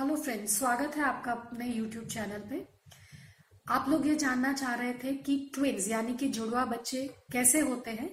Hello 0.00 0.14
friends, 0.16 0.56
स्वागत 0.58 0.96
है 0.96 1.02
आपका 1.04 1.32
अपने 1.32 1.66
यूट्यूब 1.66 2.04
चैनल 2.04 2.42
पे। 2.50 2.60
आप 3.66 3.88
लोग 3.88 4.06
ये 4.06 4.14
जानना 4.14 4.52
चाह 4.52 4.74
रहे 4.74 4.92
थे 4.92 5.12
कि 5.16 5.36
ट्विन्स 5.54 5.88
यानी 5.88 6.14
कि 6.14 6.28
जुड़वा 6.28 6.64
बच्चे 6.64 7.02
कैसे 7.32 7.60
होते 7.60 7.90
हैं 7.90 8.08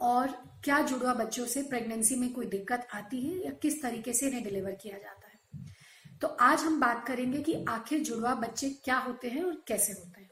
और 0.00 0.30
क्या 0.64 0.80
जुड़वा 0.82 1.12
बच्चों 1.14 1.44
से 1.46 1.62
प्रेगनेंसी 1.62 2.16
में 2.16 2.32
कोई 2.32 2.46
दिक्कत 2.46 2.88
आती 2.94 3.20
है 3.20 3.36
या 3.44 3.50
किस 3.62 3.80
तरीके 3.82 4.12
से 4.12 4.26
इन्हें 4.26 4.42
डिलीवर 4.44 4.72
किया 4.72 4.98
जाता 4.98 5.28
है। 5.28 6.18
तो 6.18 6.28
आज 6.40 6.62
हम 6.62 6.80
बात 6.80 7.06
करेंगे 7.06 7.42
कि 7.42 7.54
आखिर 7.68 8.00
जुड़वा 8.00 8.34
बच्चे 8.34 8.70
क्या 8.84 8.96
होते 8.98 9.28
हैं 9.28 9.44
और 9.44 9.62
कैसे 9.68 9.92
होते 9.92 10.20
हैं। 10.20 10.30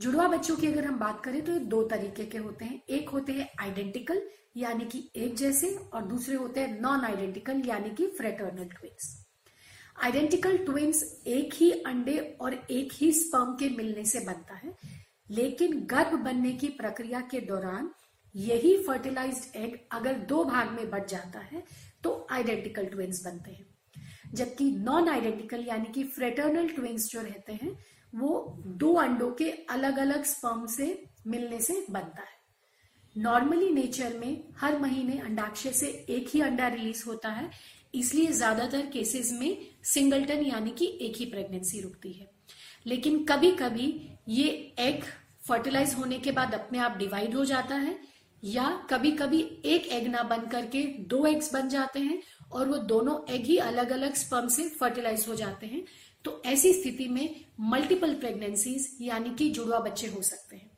जुड़वा 0.00 0.28
बच्चों 0.28 0.56
की 0.56 0.66
अगर 0.66 0.84
हम 0.84 0.98
बात 0.98 1.22
करें 1.24 1.44
तो 1.44 1.52
ये 1.52 1.58
दो 1.58 1.82
तरीके 1.84 2.24
के 2.24 2.38
होते 2.38 2.64
हैं। 2.64 2.80
एक 2.90 3.08
होते 3.10 3.32
हैं 3.32 3.48
आइडेंटिकल 3.60 4.22
यानी 4.56 4.84
कि 4.84 5.08
एक 5.16 5.36
जैसे, 5.36 5.74
और 5.92 6.04
दूसरे 6.04 6.36
होते 6.36 6.60
हैं 6.60 6.80
नॉन 6.80 7.04
आइडेंटिकल 7.04 7.62
यानी 7.66 7.90
कि 7.90 8.06
फ्रेटर्नल 8.18 8.68
ट्विंस 8.68 9.16
आइडेंटिकल 10.02 10.56
ट्विंस 10.58 11.22
एक 11.26 11.54
ही 11.54 11.70
अंडे 11.70 12.18
और 12.40 12.54
एक 12.70 12.92
ही 12.92 13.12
स्पर्म 13.12 13.52
के 13.54 13.68
मिलने 13.68 14.04
से 14.04 14.20
बनता 14.20 14.54
है। 14.54 14.74
लेकिन 15.30 15.80
गर्भ 15.80 16.14
बनने 16.14 16.52
की 16.52 16.68
प्रक्रिया 16.68 17.20
के 17.20 17.40
दौरान 17.40 17.90
यही 18.36 18.76
फर्टिलाइज्ड 18.84 19.56
एग 19.56 19.78
अगर 19.92 20.12
दो 20.12 20.44
भाग 20.44 20.70
में 20.70 20.90
बढ़ 20.90 21.06
जाता 21.06 21.38
है 21.38 21.62
तो 22.02 22.26
आइडेंटिकल 22.30 22.86
ट्विंस 22.86 23.24
बनते 23.24 23.50
हैं। 23.50 23.66
जबकि 24.34 24.70
नॉन 24.70 25.08
आइडेंटिकल 25.08 25.64
यानी 25.68 25.92
कि 25.92 26.04
फ्रेटर्नल 26.04 26.68
ट्विंस 26.68 27.08
जो 27.08 27.20
रहते 27.20 27.52
हैं, 27.52 27.78
वो 28.14 28.62
दो 28.66 28.94
अंडों 28.94 29.30
के 29.30 29.50
अलग 29.50 29.98
अलग 29.98 30.24
स्पर्म 30.24 30.66
से 30.66 31.04
मिलने 31.26 31.60
से 31.60 31.86
बनता 31.90 32.22
है। 32.22 32.36
नॉर्मली 33.16 33.70
नेचर 33.70 34.16
में 34.18 34.44
हर 34.58 34.78
महीने 34.78 35.18
अंडाक्षय 35.18 35.72
से 35.72 35.86
एक 35.86 36.28
ही 36.28 36.40
अंडा 36.40 36.68
रिलीज़ 36.68 37.04
होता 37.06 37.28
है। 37.28 37.50
इसलिए 37.94 38.32
ज़्यादातर 38.32 38.86
केसेस 38.92 39.32
में 39.32 39.56
सिंगलटन 39.84 40.44
यानी 40.44 40.70
कि 40.70 40.86
एक 41.02 41.16
ही 41.16 41.24
प्रेगनेंसी 41.26 41.80
रुकती 41.80 42.12
है। 42.12 42.30
लेकिन 42.86 43.24
कभी 43.24 43.50
कभी 43.52 43.92
ये 44.30 44.48
एग 44.80 45.02
फर्टिलाइज 45.48 45.94
होने 45.94 46.18
के 46.18 46.32
बाद 46.32 46.54
अपने 46.54 46.78
आप 46.78 46.96
डिवाइड 46.98 47.34
हो 47.34 47.44
जाता 47.44 47.74
है, 47.76 47.98
या 48.42 48.68
कभी 48.90 49.10
कभी 49.12 49.40
एक 49.66 49.86
एग 49.92 50.06
ना 50.06 50.22
बन 50.24 50.46
करके 50.48 50.82
दो 51.08 51.24
एग्स 51.26 51.52
बन 51.54 51.68
जाते 51.68 52.00
हैं 52.00 52.22
और 52.52 52.68
वो 52.68 52.76
दोनों 52.86 53.16
एग 53.34 53.44
ही 53.44 53.56
अलग 53.58 53.90
अलग 53.92 54.14
स्पर्म 54.16 54.48
से 54.48 54.68
फर्टिलाइज 54.70 55.24
हो 55.28 55.34
जाते 55.34 55.66
हैं 55.66 55.84
तो 56.24 56.40
ऐसी 56.46 56.72
स्थिति 56.72 57.06
में 57.08 57.44
मल्टीपल 57.70 58.14
प्रेगनेंसीज 58.14 58.96
यानी 59.00 59.34
कि 59.34 59.48
जुड़वा 59.50 59.78
बच्चे 59.80 60.06
हो 60.06 60.22
सकते 60.22 60.56
हैं। 60.56 60.70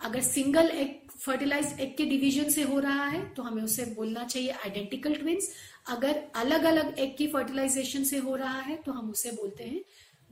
अगर 0.00 0.20
सिंगल 0.22 0.70
एग 0.70 0.96
फर्टिलाइज 1.16 1.80
एग 1.80 1.96
के 1.96 2.04
डिवीज़न 2.06 2.50
से 2.50 2.62
हो 2.62 2.78
रहा 2.80 3.04
है 3.06 3.22
तो 3.34 3.42
हमें 3.42 3.62
उसे 3.62 3.84
बोलना 3.96 4.24
चाहिए 4.24 4.50
आइडेंटिकल 4.50 5.14
ट्विंस 5.14 5.50
अगर 5.88 6.22
अलग 6.34 6.64
अलग 6.64 6.98
एग 6.98 7.16
की 7.18 7.26
फर्टिलाइजेशन 7.28 8.04
से 8.04 8.18
हो 8.18 8.36
रहा 8.36 8.60
है 8.60 8.76
तो 8.76 8.92
हम 8.92 9.10
उसे 9.10 9.30
बोलते 9.32 9.64
हैं 9.64 9.80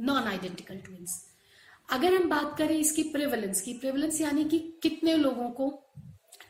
नॉन 0.00 0.28
आइडेंटिकल 0.28 0.76
ट्विंस 0.76 1.22
अगर 1.90 2.14
हम 2.14 2.28
बात 2.28 2.56
करें 2.58 2.76
इसकी 2.78 3.02
प्रेवलेंस 3.02 3.60
की 3.60 3.72
प्रेवलेंस 3.72 4.20
यानी 4.20 4.44
कि 4.44 4.58
कितने 4.82 5.14
लोगों 5.16 5.48
को 5.50 5.68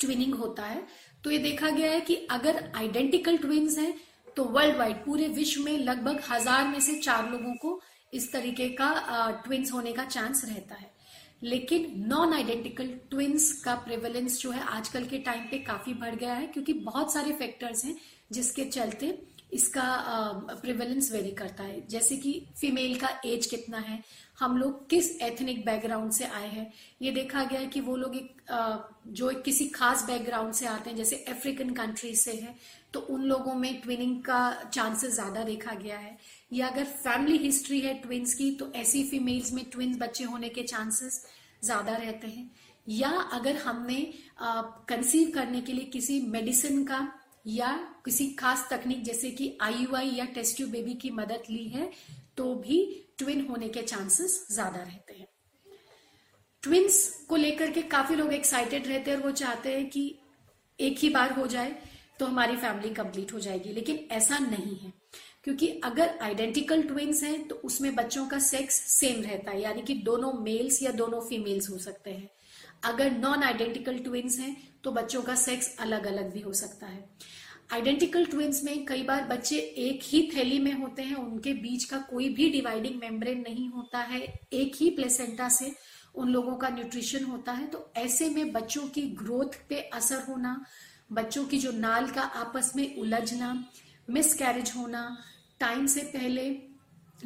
ट्विनिंग 0.00 0.34
होता 0.34 0.62
है 0.62 0.82
तो 1.24 1.30
ये 1.30 1.38
देखा 1.38 1.70
गया 1.70 1.90
है 1.90 2.00
कि 2.00 2.14
अगर 2.30 2.72
आइडेंटिकल 2.76 3.36
ट्विंस 3.36 3.78
हैं 3.78 3.94
तो 4.36 4.44
वर्ल्ड 4.44 4.76
वाइड 4.76 4.96
पूरे 5.04 5.28
विश्व 5.28 5.62
में 5.62 5.78
लगभग 5.78 6.22
हज़ार 6.30 6.66
में 6.68 6.80
से 6.80 6.98
चार 7.00 7.30
लोगों 7.30 7.54
को 7.54 7.80
इस 8.12 8.32
तरीके 8.32 8.68
का 8.80 8.90
ट्विंस 9.44 9.72
होने 9.72 9.92
का 9.92 10.04
चांस 10.04 10.44
रहता 10.44 10.74
है. 10.74 10.90
लेकिन 11.42 11.92
नॉन 12.08 12.32
आइडेंटिकल 12.34 12.88
ट्विंस 13.10 13.52
का 13.62 13.74
प्रेवलेंस 13.76 14.40
जो 14.40 14.50
है 14.50 14.60
आजकल 14.66 15.04
के 15.04 15.18
टाइम 15.18 15.42
पे 15.50 15.58
काफ़ी 15.58 15.94
बढ़ 15.94 16.14
गया 16.14 16.34
है, 16.34 16.46
क्योंकि 16.46 16.72
बहुत 16.72 17.12
सारे 17.12 17.32
फैक्टर्स 17.32 17.84
हैं 17.84 17.94
जिसके 18.30 18.64
चलते 18.66 19.18
इसका 19.52 19.82
प्रिवेलेंस 20.52 21.10
वेरी 21.12 21.30
करता 21.32 21.64
है। 21.64 21.80
जैसे 21.88 22.16
कि 22.16 22.32
फीमेल 22.56 22.94
का 22.98 23.08
एज 23.26 23.46
कितना 23.46 23.78
है, 23.78 24.02
हम 24.38 24.56
लोग 24.58 24.88
किस 24.90 25.10
एथनिक 25.22 25.64
बैकग्राउंड 25.66 26.12
से 26.12 26.24
आए 26.26 26.48
हैं, 26.48 26.72
ये 27.02 27.10
देखा 27.12 27.44
गया 27.44 27.60
है 27.60 27.66
कि 27.66 27.80
वो 27.80 27.96
लोग 27.96 28.16
एक 28.16 28.42
जो 29.08 29.30
एक 29.30 29.42
किसी 29.42 29.66
खास 29.68 30.04
बैकग्राउंड 30.06 30.52
से 30.54 30.66
आते 30.66 30.90
हैं, 30.90 30.96
जैसे 30.96 31.16
अफ्रीकन 31.28 31.70
कंट्रीज़ 31.74 32.20
से 32.20 32.32
है 32.32 32.54
तो 32.92 33.00
उन 33.00 33.22
लोगों 33.24 33.54
में 33.54 33.80
ट्विनिंग 33.82 34.20
का 34.22 34.52
चांसेस 34.64 35.14
ज़्यादा 35.14 35.42
देखा 35.44 35.74
गया 35.74 35.98
है। 35.98 36.16
या 36.52 36.68
अगर 36.68 36.84
फैमिली 36.84 37.36
हिस्ट्री 37.38 37.80
है 37.80 37.94
ट्विंस 38.02 38.34
की 38.34 38.50
तो 38.52 38.72
ऐसी 38.76 39.04
फीमेल्स 39.04 39.52
में 39.52 39.64
ट्विंस 39.72 39.96
बच्चे 40.00 40.24
होने 40.24 40.48
के 40.48 40.62
चांसेस 40.64 41.24
ज़्यादा 41.64 41.94
रहते 41.94 42.26
हैं। 42.26 42.50
या 42.86 43.10
अगर 43.32 43.56
हमने 43.58 44.00
कंसीव 44.42 45.30
करने 45.34 45.60
के 45.60 45.72
लिए 45.72 45.84
किसी 45.92 46.20
मेडिसिन 46.28 46.84
का 46.84 46.98
या 47.46 47.72
किसी 48.04 48.26
खास 48.34 48.66
तकनीक, 48.70 49.02
जैसे 49.04 49.30
कि 49.30 49.56
आईयूआई 49.62 50.10
या 50.10 50.24
टेस्ट 50.34 50.56
ट्यूब 50.56 50.70
बेबी 50.70 50.94
की 50.94 51.10
मदद 51.12 51.42
ली 51.50 51.68
है 51.68 51.90
तो 52.36 52.54
भी 52.56 52.78
ट्विन 53.18 53.46
होने 53.46 53.68
के 53.68 53.82
चांसेस 53.82 54.46
ज़्यादा 54.52 54.82
रहते 54.82 55.14
हैं। 55.14 55.26
ट्विंस 56.62 57.26
को 57.28 57.36
लेकर 57.36 57.70
के 57.70 57.82
काफ़ी 57.88 58.16
लोग 58.16 58.32
एक्साइटेड 58.34 58.86
रहते 58.86 59.10
हैं 59.10 59.18
और 59.18 59.24
वो 59.24 59.30
चाहते 59.32 59.74
हैं 59.74 59.88
कि 59.90 60.14
एक 60.78 60.98
ही 60.98 61.08
बार 61.10 61.32
हो 61.32 61.46
जाए 61.46 61.74
तो 62.18 62.26
हमारी 62.26 62.56
फैमिली 62.56 62.90
कंप्लीट 62.94 63.32
हो 63.32 63.40
जाएगी, 63.40 63.72
लेकिन 63.72 64.06
ऐसा 64.12 64.38
नहीं 64.40 64.76
है। 64.76 64.92
क्योंकि 65.46 65.66
अगर 65.84 66.18
आइडेंटिकल 66.22 66.82
ट्विंस 66.82 67.22
हैं 67.22 67.46
तो 67.48 67.54
उसमें 67.64 67.94
बच्चों 67.94 68.26
का 68.26 68.38
सेक्स 68.38 68.74
सेम 68.90 69.20
रहता 69.22 69.50
है, 69.50 69.60
यानी 69.62 69.82
कि 69.82 69.94
दोनों 69.94 70.32
मेल्स 70.34 70.82
या 70.82 70.90
दोनों 70.92 71.20
फीमेल्स 71.20 71.68
हो 71.70 71.76
सकते 71.78 72.10
हैं। 72.10 72.28
अगर 72.84 73.10
नॉन 73.12 73.42
आइडेंटिकल 73.42 73.98
ट्विंस 73.98 74.38
हैं 74.38 74.56
तो 74.84 74.92
बच्चों 74.92 75.22
का 75.22 75.34
सेक्स 75.34 75.76
अलग 75.80 76.06
अलग 76.06 76.32
भी 76.32 76.40
हो 76.40 76.52
सकता 76.52 76.86
है। 76.86 77.04
आइडेंटिकल 77.72 78.24
ट्विंस 78.24 78.62
में 78.64 78.84
कई 78.86 79.02
बार 79.02 79.24
बच्चे 79.24 79.58
एक 79.58 80.00
ही 80.04 80.22
थैली 80.36 80.58
में 80.58 80.72
होते 80.72 81.02
हैं, 81.02 81.16
उनके 81.16 81.52
बीच 81.52 81.84
का 81.84 81.98
कोई 82.10 82.28
भी 82.28 82.48
डिवाइडिंग 82.50 82.98
मेम्ब्रेन 83.00 83.40
नहीं 83.40 83.68
होता 83.68 83.98
है, 84.00 84.20
एक 84.52 84.76
ही 84.76 84.90
प्लेसेंटा 84.90 85.48
से 85.48 85.72
उन 86.14 86.28
लोगों 86.28 86.56
का 86.56 86.68
न्यूट्रिशन 86.68 87.24
होता 87.24 87.52
है। 87.52 87.66
तो 87.66 87.90
ऐसे 87.96 88.28
में 88.30 88.52
बच्चों 88.52 88.86
की 88.88 89.02
ग्रोथ 89.14 89.58
पे 89.68 89.80
असर 89.94 90.24
होना, 90.28 90.64
बच्चों 91.12 91.44
की 91.44 91.58
जो 91.58 91.72
नाल 91.72 92.10
का 92.10 92.22
आपस 92.42 92.72
में 92.76 92.96
उलझना 92.96 93.54
मिस 94.10 94.34
कैरेज 94.34 94.72
होना 94.76 95.16
टाइम 95.60 95.86
से 95.86 96.00
पहले 96.14 96.50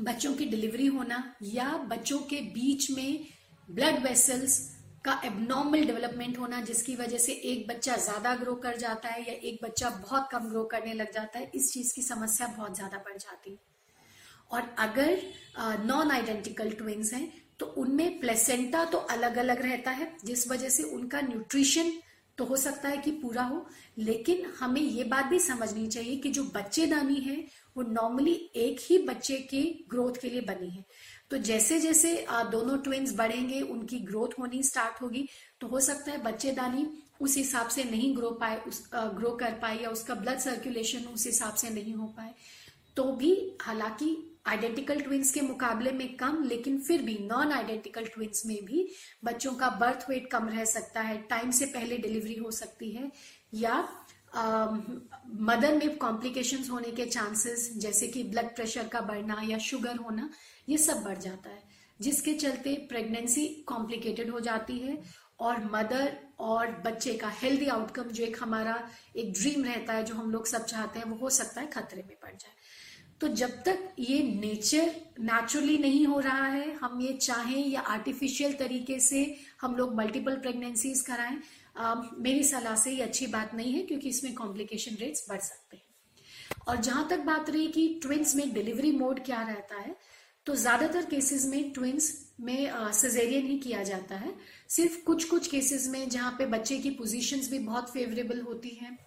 बच्चों 0.00 0.32
की 0.34 0.44
डिलीवरी 0.46 0.86
होना 0.88 1.22
या 1.44 1.70
बच्चों 1.88 2.18
के 2.30 2.40
बीच 2.52 2.90
में 2.90 3.26
ब्लड 3.68 4.02
वेसल्स 4.02 4.58
का 5.04 5.20
एबनॉर्मल 5.24 5.84
डेवलपमेंट 5.84 6.38
होना, 6.38 6.60
जिसकी 6.60 6.94
वजह 6.96 7.18
से 7.18 7.32
एक 7.32 7.66
बच्चा 7.68 7.96
ज़्यादा 7.98 8.34
ग्रो 8.36 8.54
कर 8.56 8.76
जाता 8.76 9.08
है 9.08 9.20
या 9.20 9.34
एक 9.42 9.58
बच्चा 9.62 9.90
बहुत 9.90 10.28
कम 10.32 10.48
ग्रो 10.48 10.64
करने 10.64 10.92
लग 10.94 11.12
जाता 11.14 11.38
है, 11.38 11.50
इस 11.54 11.72
चीज़ 11.72 11.92
की 11.94 12.02
समस्या 12.02 12.46
बहुत 12.48 12.74
ज़्यादा 12.76 12.98
बढ़ 12.98 13.16
जाती 13.18 13.50
है। 13.50 13.58
और 14.50 14.74
अगर 14.78 15.20
नॉन 15.86 16.10
आइडेंटिकल 16.10 16.70
ट्विंस 16.72 17.12
हैं 17.14 17.32
तो 17.60 17.66
उनमें 17.78 18.18
प्लेसेंटा 18.20 18.84
तो 18.84 18.98
अलग 18.98 19.36
अलग 19.38 19.62
रहता 19.62 19.90
है, 19.90 20.16
जिस 20.24 20.48
वजह 20.50 20.68
से 20.68 20.82
उनका 20.84 21.20
न्यूट्रिशन 21.22 21.92
तो 22.38 22.44
हो 22.44 22.56
सकता 22.56 22.88
है 22.88 22.96
कि 22.96 23.10
पूरा 23.12 23.42
हो, 23.42 23.66
लेकिन 23.98 24.44
हमें 24.60 24.80
ये 24.80 25.04
बात 25.06 25.24
भी 25.26 25.38
समझनी 25.40 25.86
चाहिए 25.88 26.16
कि 26.16 26.30
जो 26.30 26.44
बच्चेदानी 26.54 27.20
है 27.20 27.36
वो 27.76 27.82
नॉर्मली 27.82 28.32
एक 28.56 28.80
ही 28.80 28.98
बच्चे 28.98 29.36
के 29.50 29.62
ग्रोथ 29.90 30.20
के 30.22 30.30
लिए 30.30 30.40
बनी 30.42 30.70
है। 30.70 30.84
तो 31.30 31.38
जैसे 31.38 31.78
जैसे 31.80 32.14
दोनों 32.30 32.78
ट्विंस 32.78 33.14
बढ़ेंगे, 33.16 33.60
उनकी 33.60 33.98
ग्रोथ 34.00 34.38
होनी 34.38 34.62
स्टार्ट 34.62 35.02
होगी 35.02 35.28
तो 35.60 35.66
हो 35.66 35.80
सकता 35.80 36.12
है 36.12 36.22
बच्चेदानी 36.22 36.86
उस 37.20 37.36
हिसाब 37.36 37.68
से 37.68 37.84
नहीं 37.84 38.14
ग्रो 38.16 38.30
पाए, 38.30 38.56
उस 38.58 38.88
ग्रो 38.92 39.30
कर 39.36 39.52
पाए 39.52 39.78
या 39.78 39.90
उसका 39.90 40.14
ब्लड 40.14 40.38
सर्कुलेशन 40.38 41.04
उस 41.04 41.26
हिसाब 41.26 41.54
से 41.54 41.70
नहीं 41.70 41.94
हो 41.94 42.06
पाए। 42.16 42.34
तो 42.96 43.04
भी 43.12 43.32
हालाँकि 43.60 44.16
आइडेंटिकल 44.46 45.00
ट्विंस 45.00 45.30
के 45.30 45.40
मुकाबले 45.40 45.90
में 45.92 46.16
कम, 46.16 46.42
लेकिन 46.44 46.78
फिर 46.80 47.02
भी 47.02 47.18
नॉन 47.22 47.52
आइडेंटिकल 47.52 48.04
ट्विंस 48.04 48.42
में 48.46 48.64
भी 48.64 48.88
बच्चों 49.24 49.52
का 49.54 49.68
बर्थ 49.70 50.06
वेट 50.10 50.30
कम 50.30 50.48
रह 50.48 50.64
सकता 50.64 51.00
है 51.00 51.16
टाइम 51.30 51.50
से 51.50 51.66
पहले 51.66 51.96
डिलीवरी 51.98 52.34
हो 52.34 52.50
सकती 52.50 52.90
है, 52.90 53.10
या 53.54 53.88
मदर 54.36 55.76
में 55.76 55.96
कॉम्प्लिकेशंस 55.98 56.70
होने 56.70 56.90
के 56.90 57.06
चांसेस 57.06 57.70
जैसे 57.76 58.08
कि 58.08 58.22
ब्लड 58.24 58.54
प्रेशर 58.54 58.88
का 58.88 59.00
बढ़ना 59.00 59.40
या 59.44 59.58
शुगर 59.58 59.96
होना, 59.96 60.30
ये 60.68 60.78
सब 60.78 61.02
बढ़ 61.02 61.18
जाता 61.18 61.50
है। 61.50 61.62
जिसके 62.00 62.34
चलते 62.34 62.74
प्रेगनेंसी 62.88 63.46
कॉम्प्लिकेटेड 63.66 64.30
हो 64.30 64.40
जाती 64.40 64.78
है 64.78 65.02
और 65.40 65.64
मदर 65.72 66.16
और 66.38 66.70
बच्चे 66.86 67.14
का 67.14 67.28
हेल्दी 67.28 67.66
आउटकम 67.66 68.02
जो 68.02 68.24
एक 68.24 68.36
हमारा 68.42 68.90
एक 69.16 69.32
ड्रीम 69.32 69.64
रहता 69.64 69.92
है, 69.92 70.04
जो 70.04 70.14
हम 70.14 70.30
लोग 70.30 70.46
सब 70.46 70.64
चाहते 70.64 70.98
हैं, 70.98 71.06
वो 71.06 71.16
हो 71.16 71.30
सकता 71.30 71.60
है 71.60 71.66
खतरे 71.66 72.02
में 72.02 72.16
पड़ 72.22 72.30
जाए। 72.30 72.52
तो 73.20 73.28
जब 73.28 73.50
तक 73.50 73.94
ये 73.98 74.18
नेचर 74.40 74.94
नेचुरली 75.20 75.78
नहीं 75.78 76.06
हो 76.06 76.20
रहा 76.20 76.46
है, 76.46 76.74
हम 76.74 77.00
ये 77.00 77.12
चाहें 77.12 77.66
या 77.66 77.80
आर्टिफिशियल 77.80 78.52
तरीके 78.52 79.00
से 79.00 79.36
हम 79.60 79.76
लोग 79.76 79.94
मल्टीपल 79.94 80.36
प्रेगनेंसीज 80.36 81.00
कराएँ 81.00 81.38
मेरी 82.18 82.42
सलाह 82.44 82.76
से 82.76 82.90
ये 82.90 83.02
अच्छी 83.02 83.26
बात 83.28 83.54
नहीं 83.54 83.72
है 83.72 83.82
क्योंकि 83.82 84.08
इसमें 84.08 84.34
कॉम्प्लिकेशन 84.34 84.96
रेट्स 85.00 85.26
बढ़ 85.30 85.40
सकते 85.40 85.76
हैं। 85.76 85.88
और 86.68 86.76
जहाँ 86.78 87.06
तक 87.10 87.20
बात 87.24 87.50
रही 87.50 87.66
कि 87.68 87.88
ट्विंस 88.02 88.34
में 88.36 88.52
डिलीवरी 88.54 88.92
मोड 88.92 89.24
क्या 89.24 89.42
रहता 89.42 89.76
है 89.76 89.94
तो 90.46 90.54
ज़्यादातर 90.56 91.04
केसेस 91.04 91.44
में 91.46 91.72
ट्विंस 91.72 92.12
में 92.40 92.92
सिजेरियन 92.92 93.46
ही 93.46 93.58
किया 93.58 93.82
जाता 93.82 94.16
है। 94.16 94.34
सिर्फ़ 94.68 94.96
कुछ 95.04 95.24
कुछ 95.24 95.46
केसेस 95.46 95.88
में 95.88 96.08
जहाँ 96.08 96.34
पे 96.38 96.46
बच्चे 96.48 96.78
की 96.78 96.90
पोजीशंस 96.92 97.50
भी 97.50 97.58
बहुत 97.60 97.90
फेवरेबल 97.90 98.40
होती 98.40 98.68
हैं 98.76 98.98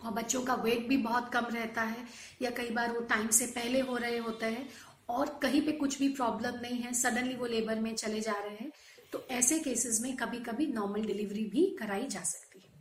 और 0.00 0.12
बच्चों 0.12 0.42
का 0.42 0.54
वेट 0.54 0.88
भी 0.88 0.96
बहुत 0.98 1.30
कम 1.32 1.46
रहता 1.52 1.82
है 1.82 2.04
या 2.42 2.50
कई 2.50 2.70
बार 2.70 2.92
वो 2.92 3.00
टाइम 3.06 3.28
से 3.30 3.46
पहले 3.48 3.80
हो 3.80 3.96
रहे 3.96 4.18
होते 4.18 4.46
हैं 4.46 4.68
और 5.10 5.38
कहीं 5.42 5.60
पे 5.62 5.72
कुछ 5.74 5.98
भी 5.98 6.08
प्रॉब्लम 6.10 6.58
नहीं 6.62 6.78
है 6.78 6.92
सडनली 6.94 7.34
वो 7.34 7.46
लेबर 7.46 7.80
में 7.80 7.94
चले 7.94 8.20
जा 8.20 8.32
रहे 8.34 8.56
हैं। 8.56 8.70
तो 9.14 9.26
ऐसे 9.30 9.58
केसेस 9.58 10.00
में 10.02 10.14
कभी 10.16 10.38
कभी 10.42 10.66
नॉर्मल 10.66 11.04
डिलीवरी 11.06 11.44
भी 11.50 11.64
कराई 11.78 12.06
जा 12.08 12.22
सकती 12.22 12.60
है। 12.60 12.72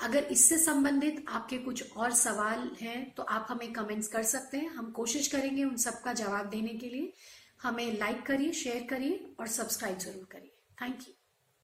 अगर 0.00 0.24
इससे 0.32 0.58
संबंधित 0.58 1.24
आपके 1.28 1.58
कुछ 1.58 1.96
और 1.96 2.12
सवाल 2.14 2.70
हैं 2.80 3.10
तो 3.14 3.22
आप 3.22 3.46
हमें 3.50 3.72
कमेंट्स 3.72 4.08
कर 4.08 4.22
सकते 4.24 4.58
हैं। 4.58 4.68
हम 4.70 4.90
कोशिश 4.92 5.28
करेंगे 5.28 5.64
उन 5.64 5.76
सबका 5.78 6.12
जवाब 6.14 6.50
देने 6.50 6.74
के 6.74 6.88
लिए। 6.88 7.12
हमें 7.62 7.98
लाइक 7.98 8.22
करिए 8.26 8.52
शेयर 8.54 8.86
करिए 8.90 9.24
और 9.40 9.46
सब्सक्राइब 9.48 9.98
ज़रूर 9.98 10.26
करिए। 10.32 10.54
Thank 10.82 10.98
you 11.00 11.14